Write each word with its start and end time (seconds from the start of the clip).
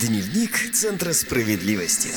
Дневник 0.00 0.74
Центра 0.74 1.14
справедливости. 1.14 2.10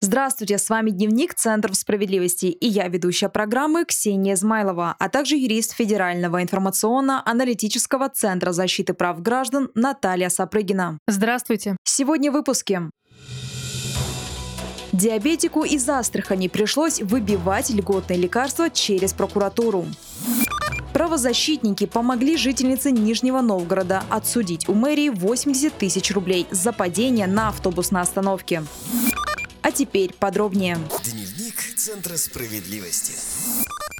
Здравствуйте, 0.00 0.58
с 0.58 0.70
вами 0.70 0.90
Дневник 0.90 1.34
Центра 1.34 1.72
справедливости 1.72 2.46
и 2.46 2.68
я 2.68 2.86
ведущая 2.86 3.28
программы 3.28 3.84
Ксения 3.84 4.34
Измайлова, 4.34 4.94
а 4.96 5.08
также 5.08 5.34
юрист 5.34 5.72
Федерального 5.72 6.40
информационно-аналитического 6.40 8.10
Центра 8.10 8.52
защиты 8.52 8.94
прав 8.94 9.20
граждан 9.22 9.70
Наталья 9.74 10.28
Сапрыгина. 10.28 11.00
Здравствуйте. 11.08 11.76
Сегодня 11.82 12.30
в 12.30 12.34
выпуске. 12.34 12.82
Диабетику 14.92 15.64
из 15.64 15.88
Астрахани 15.88 16.46
пришлось 16.46 17.02
выбивать 17.02 17.70
льготные 17.70 18.20
лекарства 18.20 18.70
через 18.70 19.12
прокуратуру. 19.12 19.86
Правозащитники 21.04 21.84
помогли 21.84 22.38
жительнице 22.38 22.90
Нижнего 22.90 23.42
Новгорода 23.42 24.02
отсудить 24.08 24.70
у 24.70 24.72
мэрии 24.72 25.10
80 25.10 25.76
тысяч 25.76 26.10
рублей 26.10 26.46
за 26.50 26.72
падение 26.72 27.26
на 27.26 27.50
автобусной 27.50 28.00
остановке. 28.00 28.64
А 29.60 29.70
теперь 29.70 30.14
подробнее. 30.14 30.78
Дневник 31.04 31.60
Центра 31.76 32.16
справедливости. 32.16 33.12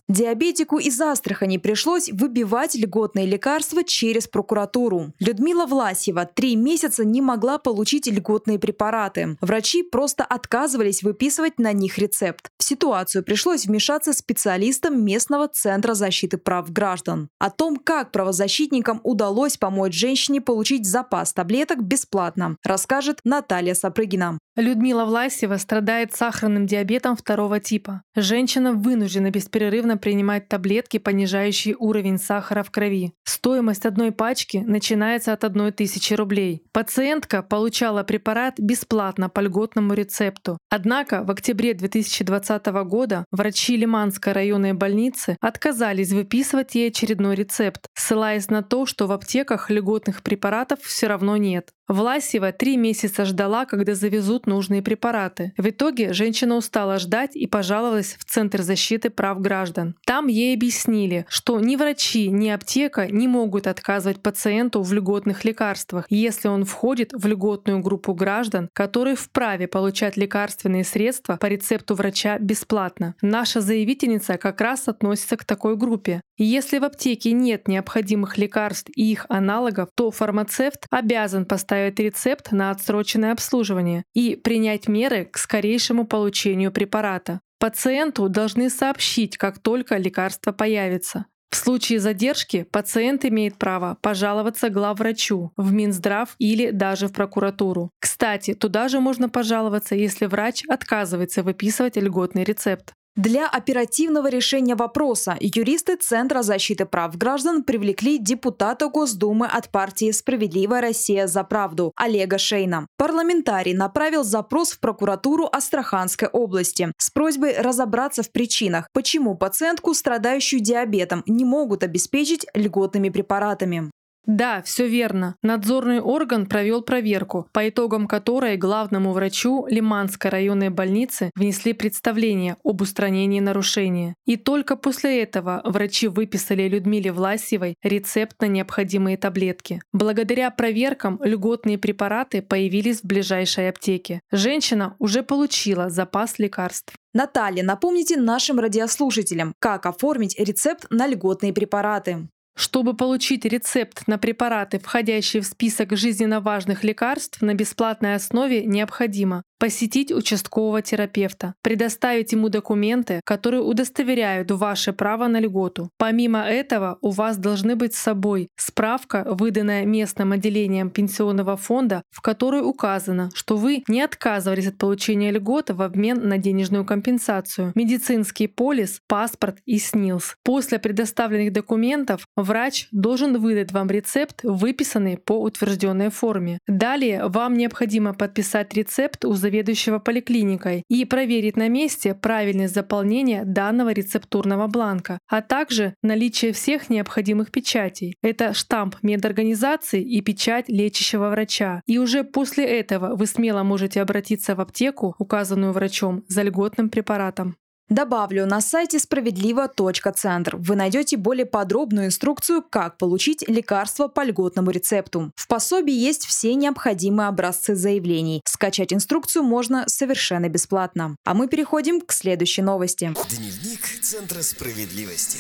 Диабетику 0.07 0.79
из 0.79 1.01
Астрахани 1.01 1.57
пришлось 1.57 2.11
выбивать 2.11 2.75
льготные 2.75 3.25
лекарства 3.25 3.83
через 3.83 4.29
прокуратуру. 4.29 5.15
Людмила 5.19 5.65
Власьева 5.65 6.27
три 6.27 6.57
месяца 6.57 7.07
не 7.07 7.23
могла 7.23 7.57
получить 7.57 8.07
льготные 8.07 8.59
препараты. 8.59 9.39
Врачи 9.41 9.83
просто 9.83 10.23
отказывались 10.23 11.03
выписывать 11.03 11.59
на 11.59 11.73
них 11.73 11.97
рецепт. 11.97 12.51
В 12.59 12.65
ситуацию 12.65 13.25
пришлось 13.25 13.65
вмешаться 13.65 14.13
специалистам 14.13 15.03
местного 15.03 15.49
Центра 15.49 15.95
защиты 15.95 16.37
прав 16.37 16.71
граждан. 16.71 17.31
О 17.39 17.49
том, 17.49 17.77
как 17.77 18.13
правозащитникам 18.13 19.01
удалось 19.05 19.57
помочь 19.57 19.95
женщине 19.95 20.43
получить 20.43 20.87
запас 20.87 21.33
таблеток 21.33 21.83
бесплатно, 21.83 22.59
расскажет 22.63 23.21
Наталья 23.25 23.73
Сапрыгина. 23.73 24.39
Людмила 24.57 25.05
Власева 25.05 25.57
страдает 25.57 26.15
сахарным 26.15 26.65
диабетом 26.67 27.17
второго 27.17 27.59
типа. 27.59 28.03
Женщина 28.15 28.73
вынуждена 28.73 29.31
бесперерывно 29.31 29.97
принимать 29.97 30.49
таблетки, 30.49 30.99
понижающие 30.99 31.75
уровень 31.77 32.19
сахара 32.19 32.63
в 32.63 32.71
крови. 32.71 33.13
Стоимость 33.25 33.85
одной 33.85 34.13
пачки 34.13 34.59
начинается 34.59 35.33
от 35.33 35.43
1 35.43 35.73
тысячи 35.73 36.15
рублей. 36.15 36.63
Пациентка 36.73 37.43
получала 37.43 38.05
препарат 38.05 38.55
бесплатно 38.59 39.29
по 39.29 39.41
льготному 39.41 39.93
рецепту. 39.93 40.57
Однако 40.71 41.25
в 41.25 41.33
октябре 41.33 41.75
2020 41.75 42.67
года 42.85 43.25
врачи 43.33 43.77
Лиманской 43.77 44.33
районной 44.33 44.73
больницы 44.73 45.37
отказались 45.41 46.13
выписывать 46.13 46.77
ей 46.77 46.91
очередной 46.91 47.35
рецепт, 47.35 47.87
ссылаясь 47.95 48.49
на 48.51 48.63
то, 48.63 48.87
что 48.87 49.09
в 49.09 49.13
аптеках 49.13 49.69
льготных 49.69 50.23
препаратов 50.23 50.79
все 50.83 51.09
равно 51.09 51.37
нет. 51.37 51.71
Власева 51.87 52.51
три 52.51 52.79
месяца 52.79 53.27
ждала, 53.27 53.67
когда 53.67 53.95
завезут 53.95 54.47
нужные 54.47 54.81
препараты. 54.81 55.53
В 55.59 55.69
итоге 55.69 56.15
женщина 56.15 56.57
устала 56.57 56.99
ждать 56.99 57.37
и 57.37 57.47
пожаловалась 57.47 58.17
в 58.19 58.25
Центр 58.25 58.63
защиты 58.63 59.11
прав 59.11 59.41
граждан. 59.41 59.95
Там 60.07 60.29
ей 60.29 60.55
объяснили, 60.55 61.27
что 61.29 61.61
ни 61.61 61.77
врачи, 61.77 62.29
ни 62.29 62.49
аптека 62.49 63.07
не 63.09 63.29
могут 63.29 63.67
отказывать 63.67 64.23
пациенту 64.23 64.81
в 64.81 64.93
льготных 64.95 65.45
лекарствах, 65.45 66.07
если 66.09 66.49
он 66.49 66.65
входит 66.65 67.13
в 67.13 67.27
льготную 67.27 67.81
группу 67.81 68.15
граждан, 68.15 68.71
которые 68.73 69.15
вправе 69.15 69.69
получать 69.69 70.17
лекарственные 70.17 70.85
средства 70.85 71.37
по 71.37 71.47
рецепту 71.47 71.95
врача 71.95 72.39
бесплатно. 72.39 73.15
Наша 73.21 73.61
заявительница 73.61 74.39
как 74.39 74.63
раз 74.63 74.89
относится 74.89 75.37
к 75.37 75.45
такой 75.45 75.77
группе. 75.77 76.23
Если 76.39 76.79
в 76.79 76.85
аптеке 76.85 77.33
нет 77.33 77.69
необходимых 77.69 78.39
лекарств 78.39 78.91
и 78.97 79.13
их 79.13 79.27
аналогов, 79.29 79.91
то 79.95 80.11
фармацевт 80.11 80.87
обязан 80.91 81.45
поставить 81.45 81.74
составить 81.75 81.99
рецепт 81.99 82.53
на 82.53 82.71
отсроченное 82.71 83.33
обслуживание 83.33 84.05
и 84.15 84.37
принять 84.37 84.87
меры 84.87 85.25
к 85.25 85.39
скорейшему 85.39 86.07
получению 86.07 86.71
препарата. 86.71 87.41
Пациенту 87.59 88.29
должны 88.29 88.71
сообщить, 88.71 89.37
как 89.37 89.59
только 89.59 89.97
лекарство 89.97 90.53
появится. 90.53 91.27
В 91.51 91.57
случае 91.57 91.99
задержки 92.01 92.65
пациент 92.71 93.25
имеет 93.25 93.57
право 93.57 93.97
пожаловаться 94.03 94.71
главврачу 94.71 95.53
в 95.57 95.73
Минздрав 95.73 96.35
или 96.39 96.71
даже 96.71 97.09
в 97.09 97.13
прокуратуру. 97.13 97.91
Кстати, 98.01 98.55
туда 98.55 98.89
же 98.89 99.01
можно 99.01 99.29
пожаловаться, 99.29 99.95
если 99.95 100.27
врач 100.27 100.63
отказывается 100.69 101.43
выписывать 101.43 101.97
льготный 101.97 102.45
рецепт. 102.45 102.93
Для 103.17 103.47
оперативного 103.47 104.29
решения 104.29 104.75
вопроса 104.75 105.37
юристы 105.39 105.95
Центра 105.95 106.43
защиты 106.43 106.85
прав 106.85 107.17
граждан 107.17 107.63
привлекли 107.63 108.19
депутата 108.19 108.89
Госдумы 108.89 109.47
от 109.47 109.71
партии 109.71 110.11
«Справедливая 110.11 110.81
Россия 110.81 111.29
за 111.29 111.45
правду» 111.45 111.93
Олега 111.95 112.39
Шейна. 112.39 112.89
Парламентарий 112.97 113.73
направил 113.73 114.25
запрос 114.25 114.73
в 114.73 114.81
прокуратуру 114.81 115.49
Астраханской 115.53 116.27
области 116.27 116.91
с 116.99 117.11
просьбой 117.11 117.57
разобраться 117.57 118.25
в 118.25 118.33
причинах, 118.33 118.89
почему 118.93 119.37
пациентку, 119.37 119.95
страдающую 119.95 120.61
диабетом, 120.61 121.23
не 121.29 121.45
могут 121.45 121.85
обеспечить 121.85 122.47
льготными 122.53 123.11
препаратами. 123.11 123.93
Да, 124.27 124.63
все 124.63 124.89
верно. 124.89 125.37
Надзорный 125.43 126.01
орган 126.01 126.47
провел 126.47 126.83
проверку, 126.83 127.47
по 127.53 127.69
итогам 127.69 128.07
которой 128.07 128.57
главному 128.57 129.13
врачу 129.13 129.67
Лиманской 129.69 130.31
районной 130.31 130.71
больницы 130.71 131.31
внесли 131.35 131.73
представление 131.73 132.57
об 132.65 132.81
устранении 132.81 133.41
нарушения. 133.41 134.15
И 134.25 134.37
только 134.37 134.77
после 134.77 135.23
этого 135.23 135.61
врачи 135.65 136.09
выписали 136.09 136.69
Людмиле 136.69 137.13
Власьевой 137.13 137.75
рецепт 137.83 138.41
на 138.41 138.47
необходимые 138.47 139.17
таблетки. 139.17 139.81
Благодаря 139.93 140.51
проверкам 140.51 141.21
льготные 141.23 141.79
препараты 141.79 142.41
появились 142.41 143.01
в 143.01 143.05
ближайшей 143.05 143.69
аптеке. 143.69 144.21
Женщина 144.33 144.97
уже 144.99 145.23
получила 145.23 145.91
запас 145.91 146.39
лекарств. 146.39 146.95
Наталья, 147.13 147.63
напомните 147.63 148.17
нашим 148.17 148.59
радиослушателям, 148.59 149.55
как 149.61 149.87
оформить 149.87 150.37
рецепт 150.37 150.87
на 150.91 151.07
льготные 151.07 151.53
препараты. 151.53 152.29
Чтобы 152.57 152.95
получить 152.95 153.45
рецепт 153.45 154.07
на 154.07 154.17
препараты, 154.17 154.79
входящие 154.79 155.43
в 155.43 155.47
список 155.47 155.97
жизненно 155.97 156.41
важных 156.41 156.85
лекарств 156.85 157.43
на 157.43 157.55
бесплатной 157.55 158.15
основе, 158.15 158.65
необходимо 158.65 159.43
посетить 159.65 160.13
участкового 160.13 160.83
терапевта, 160.83 161.55
предоставить 161.63 162.33
ему 162.33 162.51
документы, 162.51 163.23
которые 163.25 163.63
удостоверяют 163.63 164.51
ваше 164.51 164.93
право 164.93 165.27
на 165.27 165.41
льготу. 165.41 165.89
Помимо 165.97 166.41
этого, 166.41 166.99
у 167.01 167.09
вас 167.09 167.39
должны 167.39 167.75
быть 167.75 167.95
с 167.95 168.03
собой 168.03 168.49
справка, 168.57 169.25
выданная 169.27 169.87
местным 169.87 170.33
отделением 170.33 170.91
пенсионного 170.91 171.57
фонда, 171.57 172.03
в 172.11 172.21
которой 172.21 172.61
указано, 172.61 173.31
что 173.33 173.57
вы 173.57 173.85
не 173.89 174.03
отказывались 174.03 174.67
от 174.67 174.77
получения 174.77 175.31
льготы 175.31 175.73
в 175.73 175.81
обмен 175.81 176.29
на 176.29 176.37
денежную 176.37 176.85
компенсацию, 176.85 177.73
медицинский 177.75 178.49
полис, 178.49 179.01
паспорт 179.09 179.61
и 179.65 179.79
СНИЛС. 179.79 180.37
После 180.43 180.79
предоставленных 180.79 181.55
документов 181.55 182.27
врач 182.37 182.89
должен 182.93 183.41
выдать 183.41 183.73
вам 183.73 183.89
рецепт, 183.89 184.41
выписанный 184.43 185.17
по 185.17 185.41
утвержденной 185.41 186.11
форме. 186.11 186.59
Далее 186.67 187.29
вам 187.29 187.55
необходимо 187.55 188.13
подписать 188.13 188.75
рецепт 188.75 189.25
у 189.25 189.33
заведующего 189.55 190.01
поликлиникой 190.01 190.83
и 190.89 191.05
проверить 191.05 191.57
на 191.57 191.69
месте 191.69 192.15
правильность 192.15 192.75
заполнения 192.75 193.45
данного 193.45 193.93
рецептурного 193.93 194.67
бланка, 194.67 195.19
а 195.29 195.43
также 195.43 195.95
наличие 196.03 196.53
всех 196.53 196.91
необходимых 196.91 197.53
печатей. 197.53 198.17
Это 198.23 198.53
штамп 198.53 198.97
медорганизации 199.03 200.03
и 200.03 200.21
печать 200.23 200.69
лечащего 200.69 201.29
врача. 201.31 201.83
И 201.87 201.99
уже 201.99 202.25
после 202.25 202.65
этого 202.65 203.15
вы 203.15 203.27
смело 203.27 203.63
можете 203.63 204.03
обратиться 204.03 204.57
в 204.57 204.61
аптеку, 204.61 205.15
указанную 205.19 205.73
врачом, 205.73 206.25
за 206.29 206.43
льготным 206.43 206.91
препаратом. 206.91 207.57
Добавлю, 207.91 208.47
на 208.47 208.61
сайте 208.61 208.99
справедливо.центр 208.99 210.57
вы 210.57 210.75
найдете 210.75 211.17
более 211.19 211.45
подробную 211.45 212.07
инструкцию, 212.07 212.63
как 212.63 212.97
получить 212.97 213.47
лекарство 213.47 214.09
по 214.09 214.25
льготному 214.25 214.71
рецепту. 214.71 215.33
В 215.37 215.47
пособии 215.47 215.95
есть 215.95 216.25
все 216.25 216.55
необходимые 216.55 217.29
образцы 217.29 217.75
заявлений. 217.75 218.41
Скачать 218.47 218.93
инструкцию 218.95 219.45
можно 219.45 219.85
совершенно 219.87 220.49
бесплатно. 220.49 221.17
А 221.25 221.35
мы 221.35 221.47
переходим 221.47 222.01
к 222.01 222.13
следующей 222.13 222.63
новости. 222.63 223.15
Дневник 223.29 224.01
Центра 224.01 224.41
справедливости. 224.41 225.39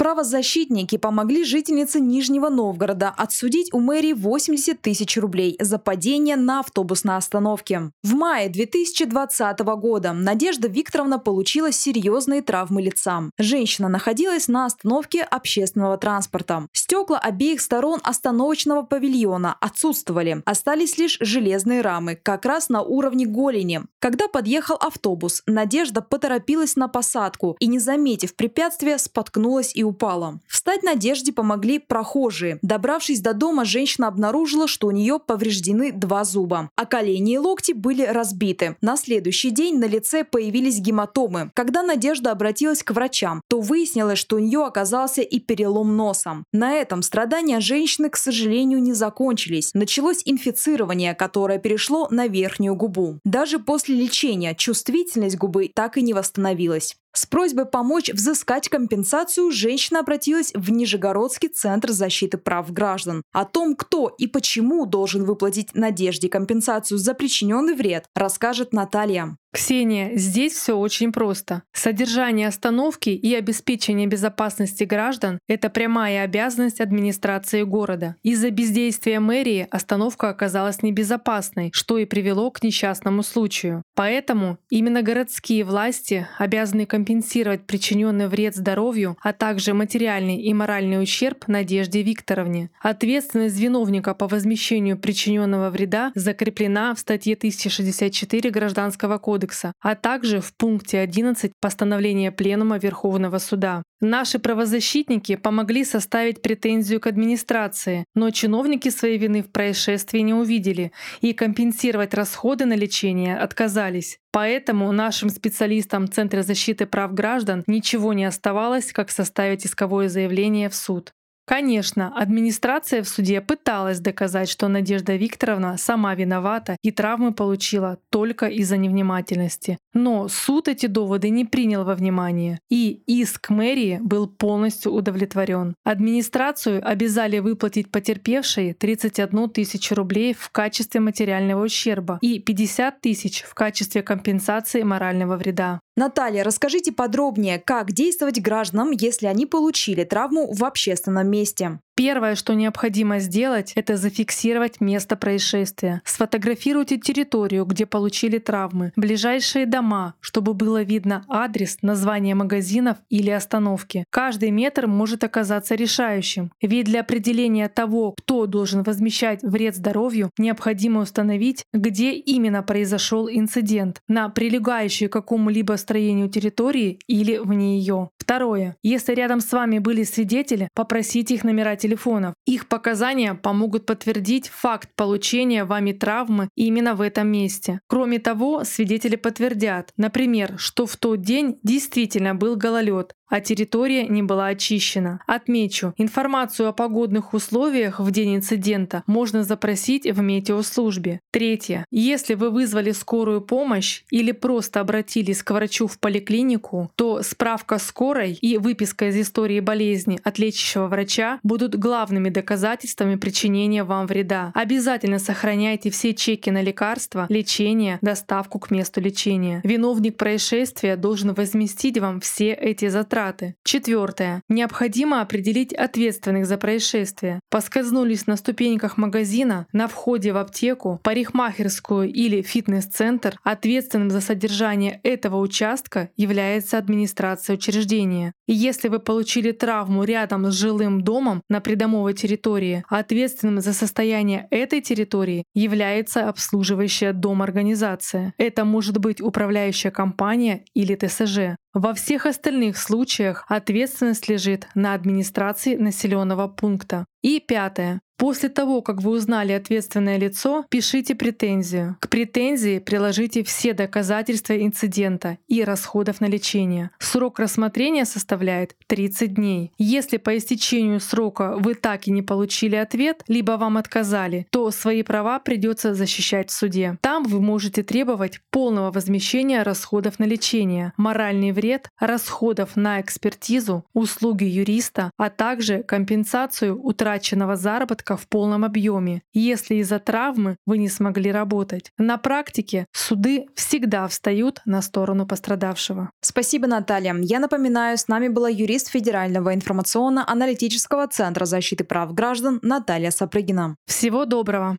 Правозащитники 0.00 0.96
помогли 0.96 1.44
жительнице 1.44 2.00
Нижнего 2.00 2.48
Новгорода 2.48 3.10
отсудить 3.14 3.68
у 3.74 3.80
мэрии 3.80 4.14
80 4.14 4.80
тысяч 4.80 5.18
рублей 5.18 5.58
за 5.60 5.78
падение 5.78 6.36
на 6.36 6.60
автобусной 6.60 7.18
остановке. 7.18 7.92
В 8.02 8.14
мае 8.14 8.48
2020 8.48 9.58
года 9.58 10.14
Надежда 10.14 10.68
Викторовна 10.68 11.18
получила 11.18 11.70
серьезные 11.70 12.40
травмы 12.40 12.80
лица. 12.80 13.24
Женщина 13.36 13.90
находилась 13.90 14.48
на 14.48 14.64
остановке 14.64 15.20
общественного 15.20 15.98
транспорта. 15.98 16.66
Стекла 16.72 17.18
обеих 17.18 17.60
сторон 17.60 18.00
остановочного 18.02 18.84
павильона 18.84 19.54
отсутствовали. 19.60 20.40
Остались 20.46 20.96
лишь 20.96 21.18
железные 21.20 21.82
рамы, 21.82 22.14
как 22.14 22.46
раз 22.46 22.70
на 22.70 22.80
уровне 22.80 23.26
голени. 23.26 23.82
Когда 23.98 24.28
подъехал 24.28 24.76
автобус, 24.80 25.42
Надежда 25.46 26.00
поторопилась 26.00 26.76
на 26.76 26.88
посадку 26.88 27.54
и, 27.60 27.66
не 27.66 27.78
заметив 27.78 28.34
препятствия, 28.34 28.96
споткнулась 28.96 29.76
и 29.76 29.89
упала. 29.90 30.40
Встать 30.48 30.82
Надежде 30.82 31.32
помогли 31.32 31.78
прохожие. 31.78 32.58
Добравшись 32.62 33.20
до 33.20 33.34
дома, 33.34 33.64
женщина 33.64 34.08
обнаружила, 34.08 34.66
что 34.66 34.86
у 34.86 34.90
нее 34.90 35.18
повреждены 35.18 35.92
два 35.92 36.24
зуба, 36.24 36.70
а 36.76 36.86
колени 36.86 37.34
и 37.34 37.38
локти 37.38 37.72
были 37.72 38.04
разбиты. 38.04 38.76
На 38.80 38.96
следующий 38.96 39.50
день 39.50 39.78
на 39.78 39.84
лице 39.84 40.24
появились 40.24 40.80
гематомы. 40.80 41.50
Когда 41.54 41.82
Надежда 41.82 42.32
обратилась 42.32 42.82
к 42.82 42.92
врачам, 42.92 43.42
то 43.48 43.60
выяснилось, 43.60 44.18
что 44.18 44.36
у 44.36 44.38
нее 44.38 44.64
оказался 44.64 45.22
и 45.22 45.38
перелом 45.38 45.96
носа. 45.96 46.44
На 46.52 46.74
этом 46.74 47.02
страдания 47.02 47.60
женщины, 47.60 48.08
к 48.08 48.16
сожалению, 48.16 48.80
не 48.82 48.92
закончились. 48.92 49.70
Началось 49.74 50.22
инфицирование, 50.24 51.14
которое 51.14 51.58
перешло 51.58 52.08
на 52.10 52.26
верхнюю 52.26 52.74
губу. 52.74 53.18
Даже 53.24 53.58
после 53.58 53.96
лечения 53.96 54.54
чувствительность 54.54 55.36
губы 55.36 55.70
так 55.74 55.96
и 55.96 56.02
не 56.02 56.14
восстановилась. 56.14 56.96
С 57.12 57.26
просьбой 57.26 57.66
помочь 57.66 58.10
взыскать 58.12 58.68
компенсацию 58.68 59.50
женщина 59.50 60.00
обратилась 60.00 60.52
в 60.54 60.70
Нижегородский 60.70 61.48
центр 61.48 61.90
защиты 61.90 62.38
прав 62.38 62.72
граждан. 62.72 63.22
О 63.32 63.44
том, 63.44 63.74
кто 63.74 64.08
и 64.08 64.26
почему 64.26 64.86
должен 64.86 65.24
выплатить 65.24 65.74
Надежде 65.74 66.28
компенсацию 66.28 66.98
за 66.98 67.14
причиненный 67.14 67.74
вред, 67.74 68.06
расскажет 68.14 68.72
Наталья. 68.72 69.36
Ксения, 69.52 70.16
здесь 70.16 70.52
все 70.52 70.74
очень 70.74 71.10
просто. 71.10 71.64
Содержание 71.72 72.46
остановки 72.46 73.10
и 73.10 73.34
обеспечение 73.34 74.06
безопасности 74.06 74.84
граждан– 74.84 75.40
это 75.48 75.70
прямая 75.70 76.22
обязанность 76.22 76.80
администрации 76.80 77.64
города. 77.64 78.14
Из-за 78.22 78.50
бездействия 78.50 79.18
мэрии 79.18 79.66
остановка 79.68 80.28
оказалась 80.28 80.84
небезопасной, 80.84 81.70
что 81.72 81.98
и 81.98 82.04
привело 82.04 82.52
к 82.52 82.62
несчастному 82.62 83.24
случаю. 83.24 83.82
Поэтому 84.00 84.56
именно 84.70 85.02
городские 85.02 85.62
власти 85.62 86.26
обязаны 86.38 86.86
компенсировать 86.86 87.66
причиненный 87.66 88.28
вред 88.28 88.56
здоровью, 88.56 89.18
а 89.20 89.34
также 89.34 89.74
материальный 89.74 90.40
и 90.40 90.54
моральный 90.54 91.02
ущерб 91.02 91.46
Надежде 91.48 92.00
Викторовне. 92.00 92.70
Ответственность 92.80 93.60
виновника 93.60 94.14
по 94.14 94.26
возмещению 94.26 94.98
причиненного 94.98 95.68
вреда 95.68 96.12
закреплена 96.14 96.94
в 96.94 96.98
статье 96.98 97.34
1064 97.34 98.48
Гражданского 98.48 99.18
кодекса 99.18 99.74
а 99.82 99.94
также 99.94 100.40
в 100.40 100.54
пункте 100.54 100.98
11 101.00 101.52
постановления 101.60 102.32
Пленума 102.32 102.78
Верховного 102.78 103.36
Суда. 103.36 103.82
Наши 104.00 104.38
правозащитники 104.38 105.36
помогли 105.36 105.84
составить 105.84 106.40
претензию 106.40 107.00
к 107.00 107.06
администрации, 107.06 108.06
но 108.14 108.30
чиновники 108.30 108.88
своей 108.88 109.18
вины 109.18 109.42
в 109.42 109.52
происшествии 109.52 110.20
не 110.20 110.32
увидели 110.32 110.92
и 111.20 111.34
компенсировать 111.34 112.14
расходы 112.14 112.64
на 112.64 112.72
лечение 112.72 113.36
отказались. 113.38 114.18
Поэтому 114.32 114.90
нашим 114.92 115.28
специалистам 115.28 116.10
Центра 116.10 116.42
защиты 116.42 116.86
прав 116.86 117.12
граждан 117.12 117.62
ничего 117.66 118.14
не 118.14 118.24
оставалось, 118.24 118.90
как 118.92 119.10
составить 119.10 119.66
исковое 119.66 120.08
заявление 120.08 120.70
в 120.70 120.74
суд. 120.74 121.12
Конечно, 121.50 122.12
администрация 122.16 123.02
в 123.02 123.08
суде 123.08 123.40
пыталась 123.40 123.98
доказать, 123.98 124.48
что 124.48 124.68
Надежда 124.68 125.16
Викторовна 125.16 125.76
сама 125.78 126.14
виновата 126.14 126.76
и 126.80 126.92
травмы 126.92 127.34
получила 127.34 127.98
только 128.08 128.46
из-за 128.46 128.76
невнимательности. 128.76 129.76
Но 129.92 130.28
суд 130.28 130.68
эти 130.68 130.86
доводы 130.86 131.28
не 131.28 131.44
принял 131.44 131.82
во 131.82 131.96
внимание, 131.96 132.60
и 132.70 133.02
иск 133.08 133.50
мэрии 133.50 133.98
был 134.00 134.28
полностью 134.28 134.92
удовлетворен. 134.92 135.74
Администрацию 135.82 136.88
обязали 136.88 137.40
выплатить 137.40 137.90
потерпевшей 137.90 138.72
31 138.72 139.50
тысячу 139.50 139.96
рублей 139.96 140.36
в 140.38 140.50
качестве 140.50 141.00
материального 141.00 141.64
ущерба 141.64 142.20
и 142.22 142.38
50 142.38 143.00
тысяч 143.00 143.42
в 143.42 143.54
качестве 143.54 144.02
компенсации 144.02 144.84
морального 144.84 145.36
вреда. 145.36 145.80
Наталья, 146.00 146.44
расскажите 146.44 146.92
подробнее, 146.92 147.58
как 147.58 147.92
действовать 147.92 148.40
гражданам, 148.40 148.90
если 148.90 149.26
они 149.26 149.44
получили 149.44 150.04
травму 150.04 150.50
в 150.50 150.64
общественном 150.64 151.28
месте. 151.28 151.78
Первое, 152.00 152.34
что 152.34 152.54
необходимо 152.54 153.18
сделать, 153.18 153.72
это 153.74 153.98
зафиксировать 153.98 154.80
место 154.80 155.16
происшествия. 155.16 156.00
Сфотографируйте 156.06 156.96
территорию, 156.96 157.66
где 157.66 157.84
получили 157.84 158.38
травмы, 158.38 158.94
ближайшие 158.96 159.66
дома, 159.66 160.14
чтобы 160.20 160.54
было 160.54 160.80
видно 160.80 161.26
адрес, 161.28 161.76
название 161.82 162.34
магазинов 162.34 162.96
или 163.10 163.28
остановки. 163.28 164.06
Каждый 164.08 164.50
метр 164.50 164.86
может 164.86 165.24
оказаться 165.24 165.74
решающим, 165.74 166.52
ведь 166.62 166.86
для 166.86 167.00
определения 167.00 167.68
того, 167.68 168.12
кто 168.12 168.46
должен 168.46 168.82
возмещать 168.82 169.42
вред 169.42 169.76
здоровью, 169.76 170.30
необходимо 170.38 171.02
установить, 171.02 171.66
где 171.74 172.12
именно 172.12 172.62
произошел 172.62 173.28
инцидент, 173.28 174.00
на 174.08 174.30
прилегающей 174.30 175.08
к 175.08 175.12
какому-либо 175.12 175.74
строению 175.74 176.30
территории 176.30 176.98
или 177.08 177.36
вне 177.36 177.78
ее. 177.78 178.08
Второе. 178.16 178.76
Если 178.82 179.12
рядом 179.12 179.40
с 179.40 179.52
вами 179.52 179.80
были 179.80 180.04
свидетели, 180.04 180.70
попросите 180.72 181.34
их 181.34 181.44
номера 181.44 181.76
телефона 181.76 181.89
телефонов. 181.90 182.34
Их 182.46 182.68
показания 182.68 183.34
помогут 183.34 183.86
подтвердить 183.86 184.48
факт 184.48 184.90
получения 184.96 185.64
вами 185.64 185.92
травмы 185.92 186.48
именно 186.56 186.94
в 186.94 187.00
этом 187.00 187.28
месте. 187.28 187.80
Кроме 187.88 188.18
того, 188.18 188.64
свидетели 188.64 189.16
подтвердят, 189.16 189.92
например, 189.96 190.54
что 190.58 190.86
в 190.86 190.96
тот 190.96 191.20
день 191.20 191.58
действительно 191.62 192.34
был 192.34 192.56
гололед, 192.56 193.14
а 193.30 193.40
территория 193.40 194.06
не 194.06 194.22
была 194.22 194.48
очищена. 194.48 195.20
Отмечу, 195.26 195.94
информацию 195.96 196.68
о 196.68 196.72
погодных 196.72 197.32
условиях 197.32 198.00
в 198.00 198.10
день 198.10 198.36
инцидента 198.36 199.02
можно 199.06 199.44
запросить 199.44 200.04
в 200.04 200.20
метеослужбе. 200.20 201.20
Третье. 201.30 201.86
Если 201.90 202.34
вы 202.34 202.50
вызвали 202.50 202.90
скорую 202.90 203.40
помощь 203.40 204.02
или 204.10 204.32
просто 204.32 204.80
обратились 204.80 205.42
к 205.42 205.52
врачу 205.52 205.86
в 205.86 205.98
поликлинику, 205.98 206.90
то 206.96 207.22
справка 207.22 207.78
скорой 207.78 208.32
и 208.32 208.58
выписка 208.58 209.08
из 209.08 209.16
истории 209.16 209.60
болезни 209.60 210.20
от 210.24 210.38
лечащего 210.38 210.88
врача 210.88 211.38
будут 211.42 211.76
главными 211.76 212.28
доказательствами 212.28 213.14
причинения 213.14 213.84
вам 213.84 214.06
вреда. 214.06 214.50
Обязательно 214.54 215.20
сохраняйте 215.20 215.90
все 215.90 216.14
чеки 216.14 216.50
на 216.50 216.62
лекарства, 216.62 217.26
лечение, 217.28 217.98
доставку 218.02 218.58
к 218.58 218.70
месту 218.72 219.00
лечения. 219.00 219.60
Виновник 219.62 220.16
происшествия 220.16 220.96
должен 220.96 221.32
возместить 221.32 221.98
вам 221.98 222.20
все 222.20 222.52
эти 222.52 222.88
затраты 222.88 223.19
затраты. 223.20 223.54
Четвертое. 223.64 224.42
Необходимо 224.48 225.20
определить 225.20 225.72
ответственных 225.72 226.46
за 226.46 226.56
происшествие. 226.56 227.40
Поскользнулись 227.50 228.26
на 228.26 228.36
ступеньках 228.36 228.96
магазина, 228.96 229.66
на 229.72 229.88
входе 229.88 230.32
в 230.32 230.36
аптеку, 230.36 231.00
парикмахерскую 231.02 232.10
или 232.10 232.42
фитнес-центр, 232.42 233.38
ответственным 233.44 234.10
за 234.10 234.20
содержание 234.20 235.00
этого 235.02 235.36
участка 235.36 236.10
является 236.16 236.78
администрация 236.78 237.54
учреждения. 237.54 238.32
И 238.46 238.54
если 238.54 238.88
вы 238.88 238.98
получили 238.98 239.52
травму 239.52 240.04
рядом 240.04 240.50
с 240.50 240.54
жилым 240.54 241.02
домом 241.02 241.42
на 241.48 241.60
придомовой 241.60 242.14
территории, 242.14 242.84
ответственным 242.88 243.60
за 243.60 243.72
состояние 243.72 244.46
этой 244.50 244.80
территории 244.80 245.44
является 245.54 246.28
обслуживающая 246.28 247.12
дом 247.12 247.42
организация. 247.42 248.32
Это 248.38 248.64
может 248.64 248.98
быть 248.98 249.20
управляющая 249.20 249.90
компания 249.90 250.64
или 250.74 250.94
ТСЖ. 250.94 251.56
Во 251.72 251.94
всех 251.94 252.26
остальных 252.26 252.76
случаях 252.76 253.44
ответственность 253.48 254.28
лежит 254.28 254.66
на 254.74 254.92
администрации 254.92 255.76
населенного 255.76 256.48
пункта. 256.48 257.06
И 257.22 257.40
пятое. 257.40 258.00
После 258.20 258.50
того, 258.50 258.82
как 258.82 259.00
вы 259.00 259.12
узнали 259.12 259.52
ответственное 259.52 260.18
лицо, 260.18 260.66
пишите 260.68 261.14
претензию. 261.14 261.96
К 262.00 262.10
претензии 262.10 262.78
приложите 262.78 263.42
все 263.42 263.72
доказательства 263.72 264.62
инцидента 264.62 265.38
и 265.48 265.64
расходов 265.64 266.20
на 266.20 266.26
лечение. 266.26 266.90
Срок 266.98 267.38
рассмотрения 267.38 268.04
составляет 268.04 268.76
30 268.88 269.32
дней. 269.32 269.72
Если 269.78 270.18
по 270.18 270.36
истечению 270.36 271.00
срока 271.00 271.56
вы 271.56 271.72
так 271.74 272.08
и 272.08 272.10
не 272.10 272.20
получили 272.20 272.76
ответ, 272.76 273.22
либо 273.26 273.52
вам 273.52 273.78
отказали, 273.78 274.46
то 274.50 274.70
свои 274.70 275.02
права 275.02 275.38
придется 275.38 275.94
защищать 275.94 276.50
в 276.50 276.52
суде. 276.52 276.98
Там 277.00 277.22
вы 277.22 277.40
можете 277.40 277.82
требовать 277.82 278.42
полного 278.50 278.90
возмещения 278.90 279.64
расходов 279.64 280.18
на 280.18 280.24
лечение, 280.24 280.92
моральный 280.98 281.52
вред, 281.52 281.88
расходов 281.98 282.76
на 282.76 283.00
экспертизу, 283.00 283.86
услуги 283.94 284.44
юриста, 284.44 285.10
а 285.16 285.30
также 285.30 285.82
компенсацию 285.82 286.78
утраченного 287.10 287.56
заработка 287.56 288.16
в 288.16 288.26
полном 288.28 288.64
объеме, 288.64 289.22
если 289.32 289.76
из-за 289.76 289.98
травмы 289.98 290.56
вы 290.66 290.78
не 290.78 290.88
смогли 290.88 291.32
работать. 291.32 291.90
На 291.98 292.18
практике 292.18 292.86
суды 292.92 293.46
всегда 293.54 294.06
встают 294.06 294.60
на 294.64 294.82
сторону 294.82 295.26
пострадавшего. 295.26 296.10
Спасибо, 296.20 296.66
Наталья. 296.66 297.16
Я 297.20 297.40
напоминаю, 297.40 297.98
с 297.98 298.08
нами 298.08 298.28
была 298.28 298.48
юрист 298.48 298.88
Федерального 298.88 299.54
информационно-аналитического 299.54 301.08
центра 301.08 301.46
защиты 301.46 301.84
прав 301.84 302.14
граждан 302.14 302.60
Наталья 302.62 303.10
Сапрыгина. 303.10 303.76
Всего 303.86 304.24
доброго! 304.24 304.76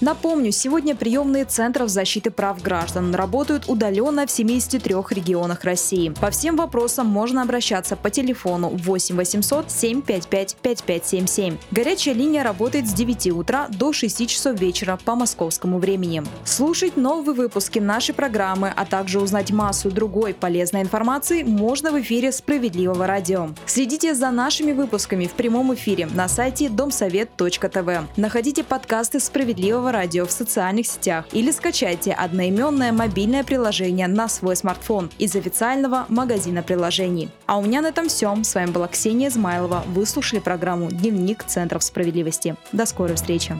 Напомню, 0.00 0.52
сегодня 0.52 0.94
приемные 0.94 1.44
центров 1.44 1.88
защиты 1.88 2.30
прав 2.30 2.62
граждан 2.62 3.12
работают 3.16 3.64
удаленно 3.66 4.26
в 4.26 4.30
73 4.30 4.94
регионах 5.10 5.64
России. 5.64 6.10
По 6.20 6.30
всем 6.30 6.56
вопросам 6.56 7.08
можно 7.08 7.42
обращаться 7.42 7.96
по 7.96 8.08
телефону 8.08 8.68
8 8.68 9.16
800 9.16 9.70
755 9.70 10.56
5577. 10.62 11.56
Горячая 11.72 12.14
линия 12.14 12.44
работает 12.44 12.86
с 12.86 12.92
9 12.92 13.32
утра 13.32 13.66
до 13.70 13.92
6 13.92 14.28
часов 14.28 14.60
вечера 14.60 14.98
по 15.04 15.16
московскому 15.16 15.80
времени. 15.80 16.22
Слушать 16.44 16.96
новые 16.96 17.34
выпуски 17.34 17.80
нашей 17.80 18.14
программы, 18.14 18.72
а 18.74 18.84
также 18.84 19.20
узнать 19.20 19.50
массу 19.50 19.90
другой 19.90 20.32
полезной 20.32 20.82
информации 20.82 21.42
можно 21.42 21.90
в 21.90 22.00
эфире 22.00 22.30
«Справедливого 22.30 23.08
радио». 23.08 23.48
Следите 23.66 24.14
за 24.14 24.30
нашими 24.30 24.70
выпусками 24.70 25.26
в 25.26 25.32
прямом 25.32 25.74
эфире 25.74 26.06
на 26.06 26.28
сайте 26.28 26.68
домсовет.тв. 26.68 27.90
Находите 28.16 28.62
подкасты 28.62 29.18
«Справедливого 29.18 29.87
радио» 29.92 30.26
в 30.26 30.30
социальных 30.30 30.86
сетях 30.86 31.26
или 31.32 31.50
скачайте 31.50 32.12
одноименное 32.12 32.92
мобильное 32.92 33.44
приложение 33.44 34.08
на 34.08 34.28
свой 34.28 34.56
смартфон 34.56 35.10
из 35.18 35.36
официального 35.36 36.06
магазина 36.08 36.62
приложений. 36.62 37.30
А 37.46 37.58
у 37.58 37.62
меня 37.62 37.82
на 37.82 37.88
этом 37.88 38.08
все. 38.08 38.36
С 38.42 38.54
вами 38.54 38.70
была 38.70 38.88
Ксения 38.88 39.28
Измайлова. 39.28 39.84
Вы 39.86 40.06
слушали 40.06 40.40
программу 40.40 40.90
«Дневник 40.90 41.44
Центров 41.44 41.82
справедливости». 41.82 42.56
До 42.72 42.86
скорой 42.86 43.16
встречи. 43.16 43.56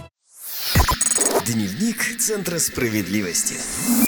Дневник 1.46 2.18
Центра 2.18 2.58
справедливости. 2.58 4.07